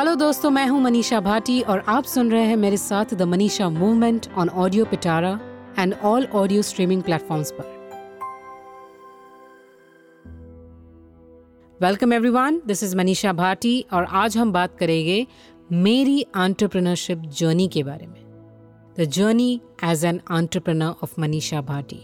[0.00, 3.68] Hello दोस्तों, मैं हूँ मनीषा भाटी और आप सुन रहे हैं मेरे साथ the Manisha
[3.70, 5.32] movement on audio Pitara
[5.78, 7.64] and all audio streaming platforms पर।
[11.80, 15.26] Welcome everyone this is Manisha Bhati और आज हम बात करेंगे
[15.72, 18.20] मेरी एंटरप्रेन्योरशिप जर्नी के बारे में।
[18.98, 22.02] The journey as an entrepreneur of Manisha Bhati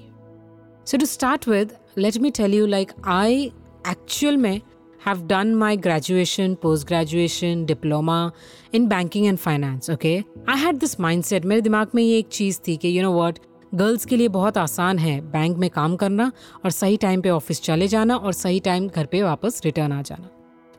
[0.86, 3.44] so to start with let me tell you like I
[3.90, 4.60] actual में
[5.06, 8.32] have done my graduation, post graduation, diploma
[8.72, 9.88] in banking and finance.
[9.88, 11.44] Okay, I had this mindset.
[11.44, 13.38] मेरे दिमाग में ये एक चीज़ थी कि you know what,
[13.74, 16.30] girls के लिए बहुत आसान है बैंक में काम करना
[16.64, 20.02] और सही टाइम पे ऑफ़िस चले जाना और सही टाइम घर पे वापस रिटर्न आ
[20.02, 20.30] जाना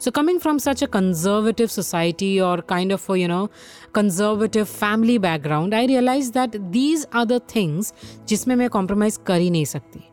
[0.02, 3.50] So, coming from such a conservative society or kind of a, you know,
[3.94, 7.94] conservative family background, I realized that these are the things
[8.28, 10.04] जिसमें मैं compromise कर ही नहीं सकती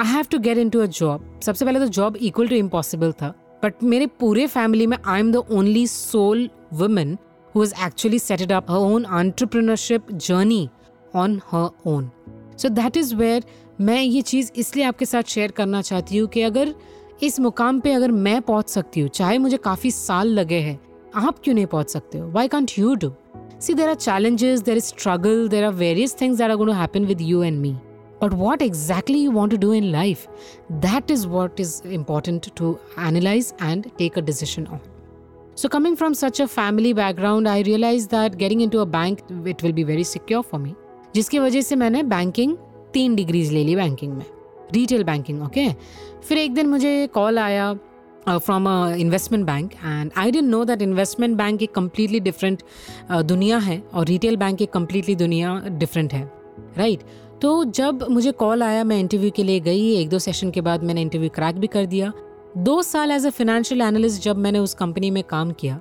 [0.00, 3.12] I have to get in to a job सबसे पहले तो job equal to impossible
[3.12, 3.34] था
[3.64, 7.16] बट मेरे पूरे फैमिली में I am the only sole woman
[7.54, 10.68] who is actually setted up her own entrepreneurship journey
[11.16, 12.10] on her own
[12.58, 13.44] so that is where
[13.80, 16.74] मैं ये चीज़ इसलिए आपके साथ शेयर करना चाहती हूँ कि अगर
[17.22, 20.78] इस मुकाम पे अगर मैं पहुँच सकती हूँ, चाहे मुझे काफ़ी साल लगे हैं,
[21.14, 22.28] आप क्यों नहीं पहुँच सकते हो?
[22.30, 23.12] Why can't you do
[23.60, 27.20] see there are challenges there is struggle there are various things are to happen with
[27.20, 27.74] you and me
[28.21, 30.27] but what exactly you want to do in life
[30.85, 34.81] that is what is important to analyze and take a decision on
[35.55, 39.63] so coming from such a family background i realized that getting into a bank it
[39.63, 40.75] will be very secure for me
[41.15, 42.55] जिसकी वजह से मैंने banking
[42.93, 44.25] तीन degrees ले ली banking में
[44.73, 45.67] retail banking okay
[46.27, 47.73] फिर एक दिन मुझे कॉल आया
[48.27, 48.67] from
[48.99, 52.63] investment bank and I didn't know that investment bank एक कम्प्लीटली डिफरेंट
[53.11, 56.23] दुनिया है और रिटेल बैंक एक कम्प्लीटली दुनिया डिफरेंट है
[56.77, 57.22] राइट right?
[57.44, 60.84] तो जब मुझे कॉल आया, मैं इंटरव्यू के लिए गई, एक दो सेशन के बाद
[60.84, 62.12] मैंने इंटरव्यू क्रैक भी कर दिया।
[62.58, 65.78] दो साल एज अ फाइनेंशियल एनालिस्ट जब मैंने उस कंपनी में काम किया,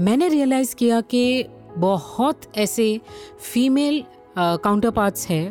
[0.00, 1.44] मैंने रियलाइज़ किया कि
[1.76, 3.00] बहुत ऐसे
[3.42, 4.02] फीमेल
[4.38, 5.42] काउंटर पार्ट्स है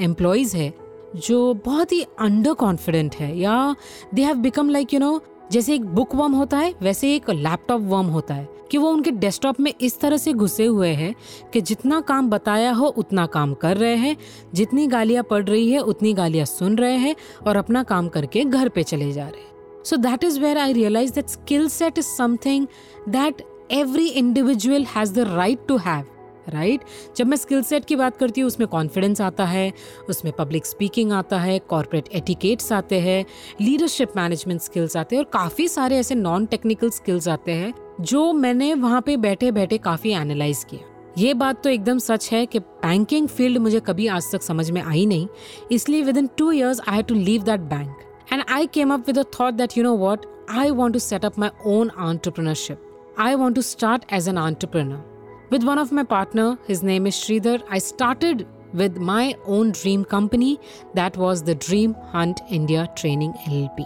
[0.00, 0.72] एम्प्लॉयज़ है,
[1.16, 3.74] जो बहुत ही अंडर कॉन्फिडेंट है, या
[4.14, 5.20] they have become like you know
[5.52, 9.10] जैसे एक बुक वर्म होता है, वैसे एक लैपटॉप वर्म होता है, कि वो उनके
[9.10, 11.14] डेस्कटॉप में इस तरह से घुसे हुए हैं
[11.52, 14.16] कि जितना काम बताया हो, उतना काम कर रहे हैं,
[14.54, 17.14] जितनी गालियाँ पड़ रही है, उतनी गालियाँ सुन रहे हैं
[17.46, 20.72] और अपना काम करके घर पे चले जा रहे हैं। So that is where I
[20.72, 22.66] realise that skill set is something
[23.08, 26.04] that every individual has the right to have
[26.48, 26.80] right?
[26.80, 27.16] right?
[27.16, 29.72] जब मैं स्किल सेट की बात करती हूँ, उसमें कॉन्फिडेंस आता है,
[30.08, 33.24] उसमें पब्लिक स्पीकिंग आता है कॉर्पोरेट एटिकेट्स आते हैं
[33.60, 38.32] लीडरशिप मैनेजमेंट स्किल्स आते हैं और काफ़ी सारे ऐसे नॉन टेक्निकल स्किल्स आते हैं, जो
[38.32, 42.58] मैंने वहाँ पे बैठे बैठे काफ़ी एनालाइज किया। ये बात तो एकदम सच है कि
[42.58, 45.26] बैंकिंग फ़ील्ड मुझे कभी आज तक समझ में आई नहीं,
[45.72, 49.24] इसलिए within two years I have to leave that bank and I came up with
[49.40, 53.54] thought that you know what I want to set up my own entrepreneurship I want
[53.54, 55.13] to start as an entrepreneur
[55.54, 60.04] With one of my partner, his name is Sridhar, I started with my own dream
[60.04, 60.58] company
[60.94, 63.84] that was the Dream Hunt India Training LLP.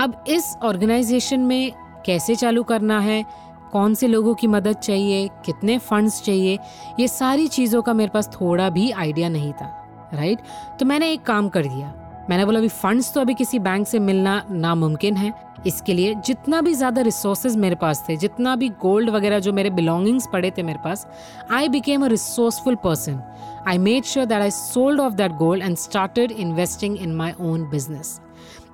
[0.00, 1.72] अब इस organisation में
[2.06, 3.24] कैसे चालू करना है
[3.72, 6.58] कौन से लोगों की मदद चाहिए कितने फंड्स चाहिए
[7.00, 9.68] ये सारी चीज़ों का मेरे पास थोड़ा भी आइडिया नहीं था
[10.14, 10.40] राइट
[10.80, 11.92] तो मैंने एक काम कर दिया
[12.30, 15.32] मैंने बोला अभी फंड्स तो अभी किसी बैंक से मिलना नामुमकिन है
[15.66, 19.70] इसके लिए जितना भी ज़्यादा रिसोर्सेज मेरे पास थे जितना भी गोल्ड वगैरह जो मेरे
[19.78, 21.06] बिलोंगिंग्स पड़े थे मेरे पास
[21.52, 23.20] I became a resourceful person
[23.68, 27.68] I made sure that I sold off that gold and started investing in my own
[27.70, 28.20] business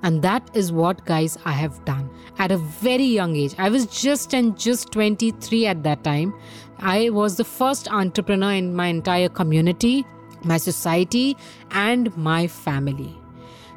[0.03, 3.55] And that is what, guys, I have done at a very young age.
[3.59, 6.33] I was just and just 23 at that time.
[6.79, 10.05] I was the first entrepreneur in my entire community,
[10.43, 11.37] my society,
[11.71, 13.20] and my family.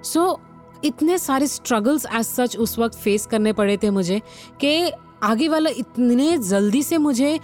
[0.04, 0.37] So,
[0.84, 4.20] इतने सारे struggles as such उस वक्त face करने पड़े थे मुझे
[4.60, 4.91] कि
[5.22, 7.41] आगे वाला इतने जल्दी से मुझे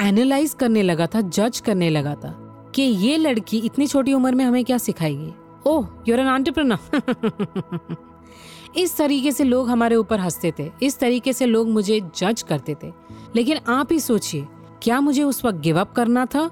[0.00, 2.30] एनालाइज करने लगा था जज करने लगा था
[2.74, 5.32] कि ये लड़की इतनी छोटी उम्र में हमें क्या सिखाएगी।
[5.66, 7.96] ओह यूर एन एंटरप्रेन्योर
[8.76, 12.76] इस तरीके से लोग हमारे ऊपर हँसते थे इस तरीके से लोग मुझे जज करते
[12.82, 12.92] थे।
[13.36, 14.46] लेकिन आप ही सोचिए
[14.82, 16.50] क्या मुझे उस वक्त गिव अप करना था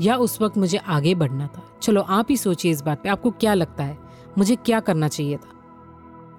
[0.00, 1.62] या उस वक्त मुझे आगे बढ़ना था?
[1.82, 3.98] चलो आप ही सोचिए इस बात पे आपको क्या लगता है?
[4.38, 5.48] मुझे क्या करना चाहिए था?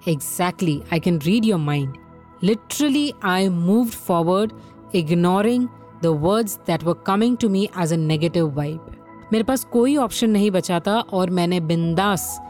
[0.08, 1.94] Exactly I can read your mind
[2.42, 4.52] literally I move forward
[4.94, 5.68] ignoring
[6.02, 8.96] the words that were coming to me as a negative vibe
[9.32, 12.40] मेरे पास कोई ऑप्शन नहीं बचा था और मैंने बिंदास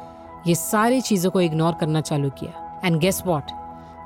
[0.47, 3.43] ये सारी चीज़ों को इग्नोर करना चालू किया। एंड गेस वॉट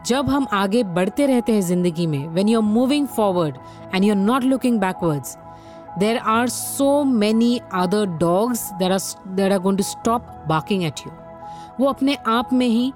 [0.06, 3.56] जब हम आगे बढ़ते रहते हैं ज़िंदगी में when you are moving forward
[3.94, 5.36] and you are not looking backwards
[5.98, 11.00] there are so many other dogs there are there are going to stop barking at
[11.06, 11.12] you
[11.80, 12.92] वो अपने आप में ही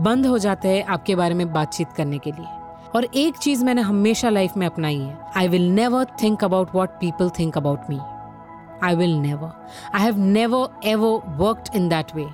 [0.00, 2.46] बंद हो जाते हैं आपके बारे में बातचीत करने के लिए।
[2.94, 6.90] और एक चीज़ मैंने हमेशा लाइफ में अपनाई है। I will never think about what
[6.90, 7.98] people think about me
[8.82, 9.52] I will never
[9.94, 12.26] I have never ever worked in that way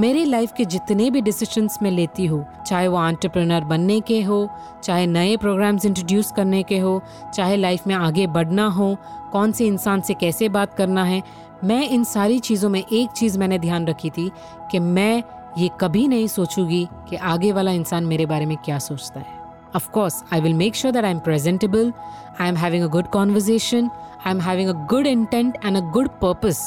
[0.00, 4.48] मेरी लाइफ के जितने भी डिसीशंस मैं लेती हूँ, चाहे वो आंट्रप्रनर बनने के हो,
[4.82, 7.00] चाहे नए प्रोग्राम्स इंट्रोड्यूस करने के हो,
[7.34, 8.96] चाहे लाइफ में आगे बढ़ना हो,
[9.32, 11.22] कौन से इंसान से कैसे बात करना है
[11.64, 14.30] मैं इन सारी चीज़ों में एक चीज़ मैंने ध्यान रखी थी
[14.70, 15.22] कि मैं
[15.58, 19.40] ये कभी नहीं सोचूँगी कि आगे वाला इंसान मेरे बारे में क्या सोचता है
[19.74, 21.92] Of course, I will make sure that I'm presentable,
[22.38, 23.90] I am having a good conversation,
[24.22, 26.60] I am having a good intent and a good purpose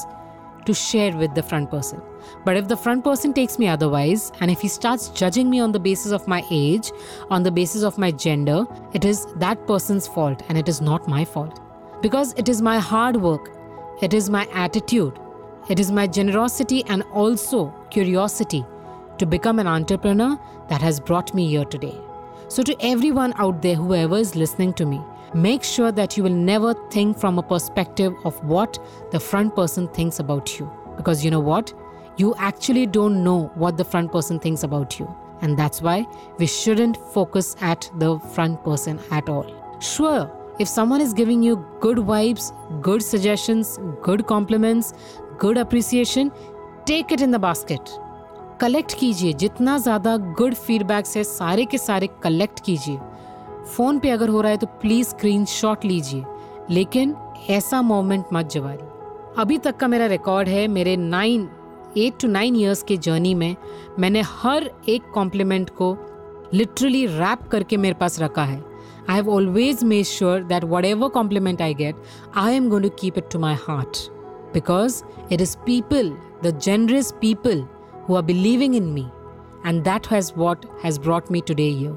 [0.66, 2.02] to share with the front person.
[2.44, 5.72] But if the front person takes me otherwise, and if he starts judging me on
[5.72, 6.92] the basis of my age,
[7.30, 11.08] on the basis of my gender, it is that person's fault and it is not
[11.08, 11.62] my fault.
[12.02, 13.55] Because it is my hard work,
[14.02, 15.18] it is my attitude,
[15.70, 18.66] it is my generosity and also curiosity
[19.18, 20.38] to become an entrepreneur
[20.70, 21.98] that has brought me here today.
[22.48, 25.02] So, to everyone out there, whoever is listening to me,
[25.34, 28.78] make sure that you will never think from a perspective of what
[29.12, 30.72] the front person thinks about you.
[30.98, 31.74] Because you know what?
[32.18, 35.14] You actually don't know what the front person thinks about you.
[35.42, 36.06] And that's why
[36.38, 39.46] we shouldn't focus at the front person at all.
[39.80, 44.94] Sure, if someone is giving you good vibes, good suggestions, good compliments,
[45.38, 46.32] good appreciation,
[46.86, 48.00] take it in the basket.
[48.62, 53.00] Collect कीजिए जितना ज़्यादा good feedbacks है सारे के सारे collect कीजिए।
[53.76, 56.24] Phone पे अगर हो रहा है तो प्लीज़ स्क्रीन शॉट लीजिए।
[56.70, 57.16] लेकिन
[57.50, 58.88] ऐसा मोमेंट मत जवारी।
[59.42, 61.50] अभी तक का मेरा रिकॉर्ड है मेरे nine
[61.98, 63.56] eight to nine years के जर्नी में
[64.00, 65.98] मैंने हर एक कॉम्प्लीमेंट को
[66.54, 68.64] लिटरली रैप करके मेरे पास रखा है।
[69.08, 71.96] I have always made sure that whatever compliment I get,
[72.34, 74.10] I am going to keep it to my heart
[74.52, 77.70] because it is people, the generous people,
[78.06, 79.12] who are believing in me.
[79.64, 81.96] And that has what has brought me today here.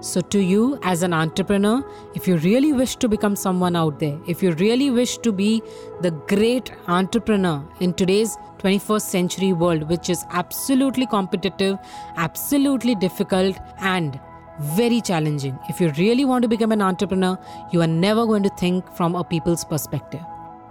[0.00, 1.82] So, to you as an entrepreneur,
[2.14, 5.62] if you really wish to become someone out there, if you really wish to be
[6.02, 11.78] the great entrepreneur in today's 21st century world, which is absolutely competitive,
[12.16, 14.20] absolutely difficult, and
[14.60, 15.58] very challenging.
[15.68, 17.38] If you really want to become an entrepreneur,
[17.72, 20.20] you are never going to think from a people's perspective.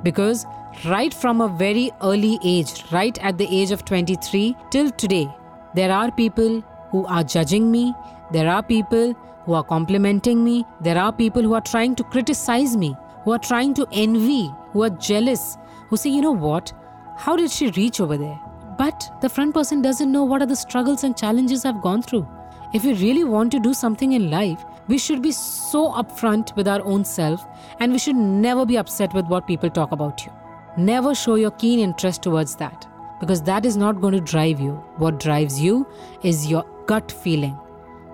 [0.04, 0.46] Because
[0.86, 5.30] right from a very early age, right at the age of 23 till today,
[5.76, 7.94] there are people who are judging me,
[8.32, 9.14] there are people
[9.46, 13.40] who are complimenting me, there are people who are trying to criticize me, who are
[13.40, 15.58] trying to envy, who are jealous,
[15.90, 16.74] who say, you know what,
[17.18, 18.40] how did she reach over there?
[18.78, 22.28] But the front person doesn't know what are the struggles and challenges I've gone through.
[22.74, 26.68] If we really want to do something in life, we should be so upfront with
[26.68, 27.46] our own self
[27.80, 30.32] and we should never be upset with what people talk about you.
[30.76, 32.88] Never show your keen interest towards that
[33.20, 34.72] because that is not going to drive you.
[34.98, 35.86] What drives you
[36.24, 37.54] is your gut feeling.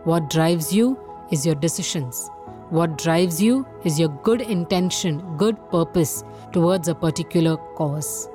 [0.03, 0.99] What drives you
[1.31, 2.29] is your decisions.
[2.69, 8.27] What drives you is your good intention, good purpose towards a particular cause.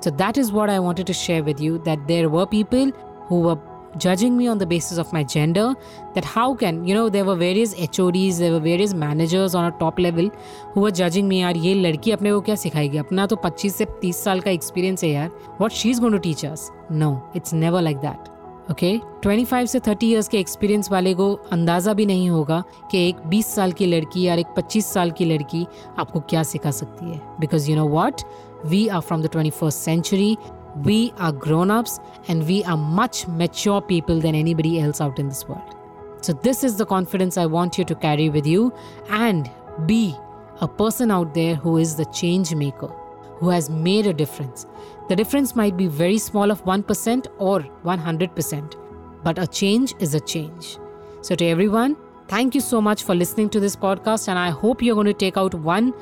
[0.00, 2.90] So that is what I wanted to share with you that there were people
[3.28, 3.58] who were
[3.96, 5.74] judging me on the basis of my gender
[6.14, 9.72] that how can you know there were various HODs there were various managers on a
[9.78, 10.30] top level
[10.74, 13.86] who were judging me यार ये लड़की अपने को क्या सिखाएगी अपना तो 25 से
[14.04, 15.30] 30 साल का एक्सपीरियंस है यार
[15.60, 18.32] what she is going to teach us no it's never like that
[18.70, 19.20] okay okay?
[19.26, 23.46] 25 से 30 इयर्स के एक्सपीरियंस वाले को अंदाज़ा भी नहीं होगा कि एक 20
[23.54, 25.66] साल की लड़की या एक 25 साल की लड़की
[25.98, 28.22] आपको क्या सिखा सकती है because you know what
[28.66, 30.36] we are from the twenty first century
[30.76, 35.28] we are grown ups and we are much mature people than anybody else out in
[35.28, 35.74] this world.
[36.20, 38.72] So, this is the confidence I want you to carry with you
[39.10, 39.50] and
[39.86, 40.16] be
[40.60, 42.88] a person out there who is the change maker,
[43.36, 44.66] who has made a difference.
[45.08, 48.74] The difference might be very small of 1% or 100%,
[49.22, 50.78] but a change is a change.
[51.20, 51.96] So, to everyone,
[52.28, 55.12] thank you so much for listening to this podcast, and I hope you're going to
[55.12, 55.92] take out one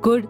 [0.00, 0.28] good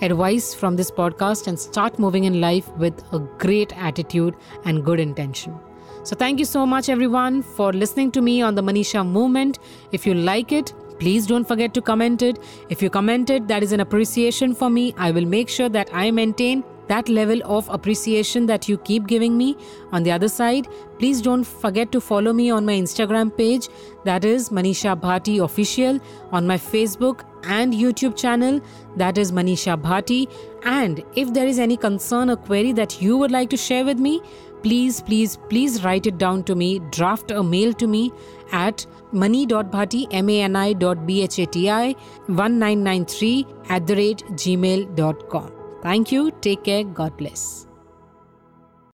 [0.00, 4.34] advice from this podcast and start moving in life with a great attitude
[4.64, 5.58] and good intention.
[6.04, 9.60] So, thank you so much, everyone, for listening to me on the Manisha movement.
[9.92, 12.38] If you like it, please don't forget to comment it.
[12.68, 14.94] If you comment it, that is an appreciation for me.
[14.98, 19.36] I will make sure that I maintain that level of appreciation that you keep giving
[19.38, 19.56] me.
[19.92, 20.66] On the other side,
[20.98, 23.68] please don't forget to follow me on my Instagram page,
[24.04, 26.00] that is Manisha Bhati Official,
[26.32, 28.60] on my Facebook and YouTube channel,
[28.96, 30.30] that is Manisha Bhati.
[30.64, 33.98] And if there is any concern or query that you would like to share with
[33.98, 34.20] me,
[34.62, 36.78] please, please, please write it down to me.
[36.90, 38.12] Draft a mail to me
[38.52, 41.96] at mani.bhati, M-A-N-I.bhati,
[42.26, 45.52] 1993 at the rate gmail.com.
[45.82, 46.30] Thank you.
[46.40, 46.84] Take care.
[46.84, 47.66] God bless.